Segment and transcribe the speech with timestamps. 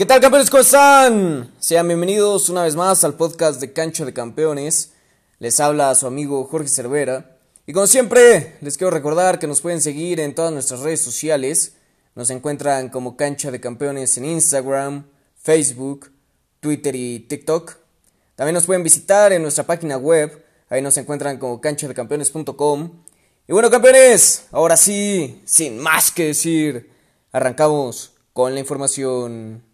[0.00, 0.48] ¿Qué tal campeones?
[0.48, 1.52] ¿Cómo están?
[1.58, 4.94] Sean bienvenidos una vez más al podcast de Cancha de Campeones.
[5.40, 7.36] Les habla su amigo Jorge Cervera.
[7.66, 11.74] Y como siempre, les quiero recordar que nos pueden seguir en todas nuestras redes sociales.
[12.14, 15.04] Nos encuentran como Cancha de Campeones en Instagram,
[15.36, 16.10] Facebook,
[16.60, 17.76] Twitter y TikTok.
[18.36, 20.42] También nos pueden visitar en nuestra página web.
[20.70, 23.02] Ahí nos encuentran como canchadecampeones.com.
[23.46, 26.90] Y bueno, campeones, ahora sí, sin más que decir,
[27.32, 29.68] arrancamos con la información.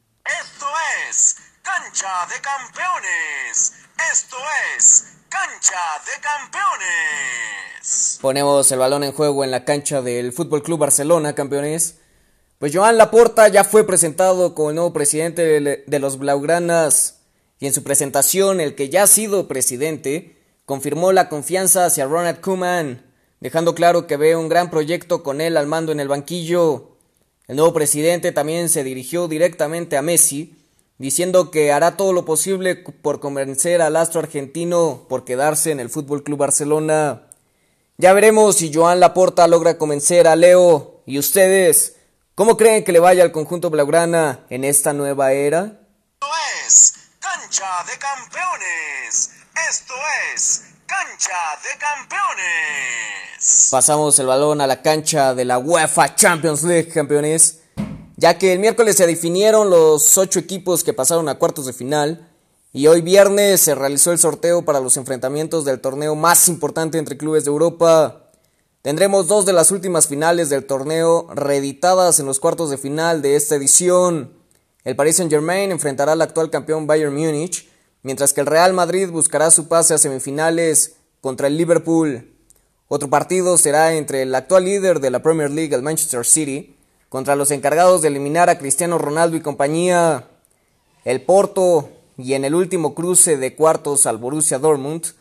[1.96, 3.72] Cancha de Campeones.
[4.12, 4.36] Esto
[4.76, 8.18] es Cancha de Campeones.
[8.20, 11.96] Ponemos el balón en juego en la cancha del Fútbol Club Barcelona, campeones.
[12.58, 17.20] Pues Joan Laporta ya fue presentado como el nuevo presidente de de los Blaugranas
[17.58, 22.42] y en su presentación el que ya ha sido presidente confirmó la confianza hacia Ronald
[22.42, 23.10] Koeman,
[23.40, 26.98] dejando claro que ve un gran proyecto con él al mando en el banquillo.
[27.46, 30.56] El nuevo presidente también se dirigió directamente a Messi,
[30.98, 35.90] diciendo que hará todo lo posible por convencer al astro argentino por quedarse en el
[35.90, 37.22] Fútbol Club Barcelona.
[37.98, 41.96] Ya veremos si Joan Laporta logra convencer a Leo y ustedes.
[42.34, 45.80] ¿Cómo creen que le vaya al conjunto blaugrana en esta nueva era?
[46.20, 46.26] Esto
[46.66, 49.30] es Cancha de Campeones.
[49.70, 49.94] Esto
[50.34, 53.68] es Cancha de Campeones.
[53.70, 57.60] Pasamos el balón a la cancha de la UEFA Champions League, campeones.
[58.18, 62.26] Ya que el miércoles se definieron los ocho equipos que pasaron a cuartos de final.
[62.72, 67.18] Y hoy viernes se realizó el sorteo para los enfrentamientos del torneo más importante entre
[67.18, 68.30] clubes de Europa.
[68.80, 73.36] Tendremos dos de las últimas finales del torneo reeditadas en los cuartos de final de
[73.36, 74.32] esta edición.
[74.84, 77.68] El Paris Saint Germain enfrentará al actual campeón Bayern Múnich,
[78.02, 82.32] mientras que el Real Madrid buscará su pase a semifinales contra el Liverpool.
[82.88, 86.75] Otro partido será entre el actual líder de la Premier League, el Manchester City,
[87.16, 90.28] contra los encargados de eliminar a Cristiano Ronaldo y compañía,
[91.06, 91.88] el Porto,
[92.18, 95.14] y en el último cruce de cuartos al Borussia Dortmund,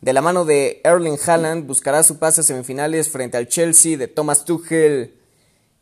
[0.00, 4.06] de la mano de Erling Haaland buscará su pase a semifinales frente al Chelsea de
[4.06, 5.18] Thomas Tuchel.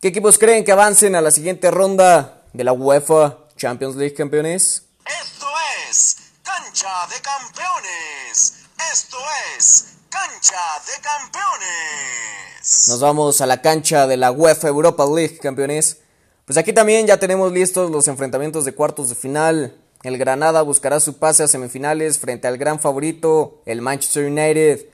[0.01, 4.85] ¿Qué equipos creen que avancen a la siguiente ronda de la UEFA Champions League campeones?
[5.05, 5.47] Esto
[5.91, 8.55] es Cancha de Campeones.
[8.91, 9.19] Esto
[9.59, 12.89] es Cancha de Campeones.
[12.89, 15.99] Nos vamos a la cancha de la UEFA Europa League campeones.
[16.47, 19.77] Pues aquí también ya tenemos listos los enfrentamientos de cuartos de final.
[20.03, 24.87] El Granada buscará su pase a semifinales frente al gran favorito, el Manchester United.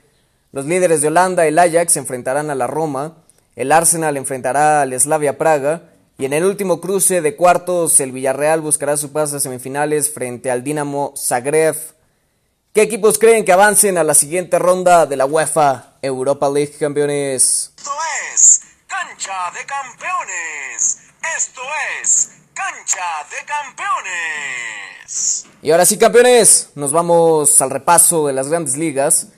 [0.51, 3.23] Los líderes de Holanda, el Ajax, se enfrentarán a la Roma.
[3.55, 5.91] El Arsenal enfrentará al Slavia Praga.
[6.17, 10.51] Y en el último cruce de cuartos, el Villarreal buscará su pase a semifinales frente
[10.51, 11.94] al Dinamo Zagreb.
[12.75, 17.71] ¿Qué equipos creen que avancen a la siguiente ronda de la UEFA Europa League campeones?
[17.77, 17.91] Esto
[18.33, 20.97] es Cancha de Campeones.
[21.37, 21.61] Esto
[22.01, 25.45] es Cancha de Campeones.
[25.61, 29.29] Y ahora sí, campeones, nos vamos al repaso de las grandes ligas.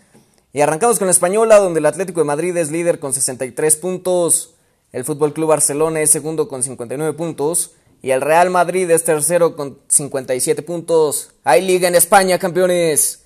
[0.51, 4.55] Y arrancamos con la española, donde el Atlético de Madrid es líder con 63 puntos.
[4.91, 7.75] El Fútbol Club Barcelona es segundo con 59 puntos.
[8.01, 11.33] Y el Real Madrid es tercero con 57 puntos.
[11.43, 13.25] Hay liga en España, campeones.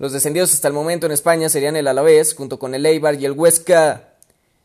[0.00, 3.26] Los descendidos hasta el momento en España serían el Alavés, junto con el Eibar y
[3.26, 4.14] el Huesca.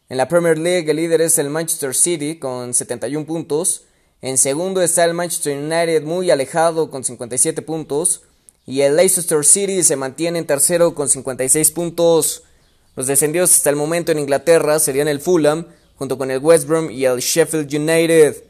[0.08, 3.84] En la Premier League el líder es el Manchester City con 71 puntos.
[4.22, 8.22] En segundo está el Manchester United muy alejado con 57 puntos.
[8.66, 12.44] Y el Leicester City se mantiene en tercero con 56 puntos.
[12.96, 15.68] Los descendidos hasta el momento en Inglaterra serían el Fulham,
[15.98, 18.42] junto con el West Brom y el Sheffield United.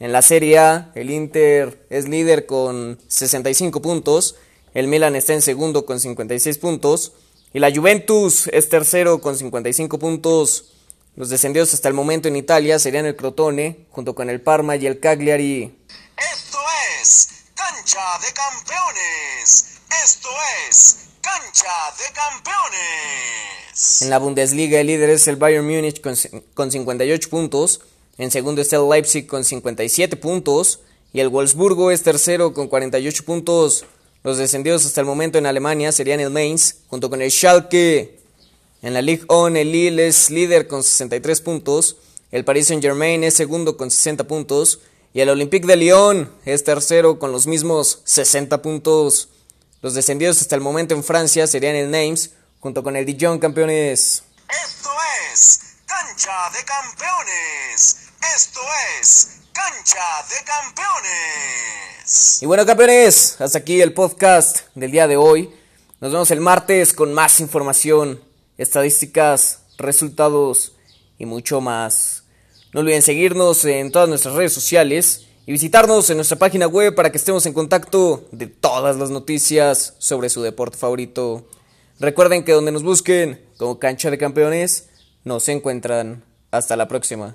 [0.00, 4.36] En la Serie A, el Inter es líder con 65 puntos.
[4.76, 7.12] El Milan está en segundo con 56 puntos.
[7.54, 10.74] Y la Juventus es tercero con 55 puntos.
[11.14, 14.86] Los descendidos hasta el momento en Italia serían el Crotone, junto con el Parma y
[14.86, 15.74] el Cagliari.
[16.18, 16.58] Esto
[17.00, 19.78] es Cancha de Campeones.
[20.04, 20.28] Esto
[20.68, 24.02] es Cancha de Campeones.
[24.02, 26.14] En la Bundesliga el líder es el Bayern Múnich con,
[26.52, 27.80] con 58 puntos.
[28.18, 30.80] En segundo está el Leipzig con 57 puntos.
[31.14, 33.86] Y el Wolfsburgo es tercero con 48 puntos.
[34.26, 38.18] Los descendidos hasta el momento en Alemania serían el Mainz, junto con el Schalke.
[38.82, 41.96] En la Ligue 1 el Lille es líder con 63 puntos.
[42.32, 44.80] El Paris Saint Germain es segundo con 60 puntos.
[45.14, 49.28] Y el Olympique de Lyon es tercero con los mismos 60 puntos.
[49.80, 54.24] Los descendidos hasta el momento en Francia serían el Names junto con el Dijon campeones.
[54.48, 54.90] Esto
[55.32, 57.96] es Cancha de Campeones.
[58.34, 58.60] Esto
[59.00, 61.95] es Cancha de Campeones.
[62.40, 65.50] Y bueno, campeones, hasta aquí el podcast del día de hoy.
[66.00, 68.20] Nos vemos el martes con más información,
[68.58, 70.76] estadísticas, resultados
[71.18, 72.22] y mucho más.
[72.72, 77.10] No olviden seguirnos en todas nuestras redes sociales y visitarnos en nuestra página web para
[77.10, 81.48] que estemos en contacto de todas las noticias sobre su deporte favorito.
[81.98, 84.90] Recuerden que donde nos busquen como cancha de campeones,
[85.24, 86.22] nos encuentran.
[86.52, 87.34] Hasta la próxima.